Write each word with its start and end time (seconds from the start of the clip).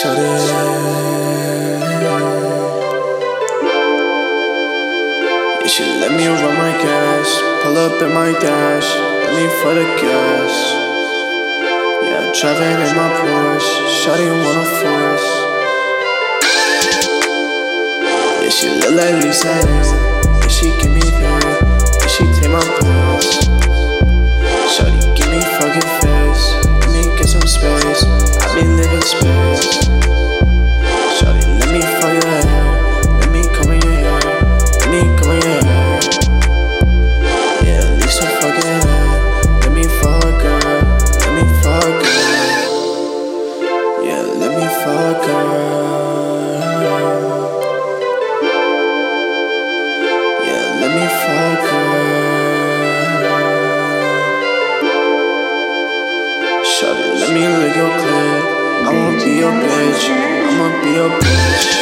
Shut 0.00 0.18
it. 0.18 0.22
You 5.62 5.68
should 5.68 6.00
let 6.00 6.12
me 6.16 6.26
run 6.26 6.56
my 6.56 6.72
gas. 6.82 7.28
Pull 7.62 7.76
up 7.76 8.00
in 8.00 8.14
my 8.14 8.32
dash. 8.40 8.88
Let 9.34 9.52
for 9.60 9.74
the 9.74 9.84
gas. 10.00 10.52
Yeah, 12.02 12.32
driving 12.32 12.80
in 12.86 12.96
my 12.96 13.08
Porsche. 13.20 13.72
Shawty 14.00 14.28
wanna 14.42 14.64
force. 14.80 15.28
Yeah, 18.42 18.50
she 18.50 18.68
look 18.70 18.94
like 18.96 19.22
Lisa. 19.22 19.54
Yeah, 20.40 20.48
she 20.48 20.66
give 20.80 20.90
me 20.90 21.00
that. 21.00 21.44
Yeah, 22.00 22.06
she 22.06 22.24
take 22.40 22.50
my 22.50 22.64
breath. 22.80 23.01
Shut 56.64 56.96
it, 56.96 57.14
let 57.20 57.32
me 57.32 57.46
lick 57.46 57.76
your 57.76 57.90
clit. 57.90 58.42
I 58.86 58.92
won't 58.92 59.24
be 59.24 59.36
your 59.36 59.52
bitch. 59.52 60.08
I'ma 60.10 60.82
be 60.82 60.90
your 60.94 61.10
bitch. 61.10 61.81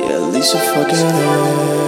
Yeah, 0.09 0.19
Lisa 0.31 0.59
fucking 0.59 1.01
liar. 1.01 1.84